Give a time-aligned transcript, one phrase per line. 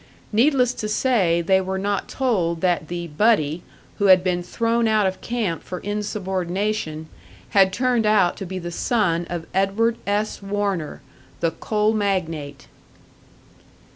[0.33, 3.61] Needless to say they were not told that the "buddy"
[3.99, 7.07] who had been thrown out of camp for insubordination
[7.49, 10.41] had turned out to be the son of Edward S.
[10.41, 11.03] Warner,
[11.39, 12.65] the "coal magnate."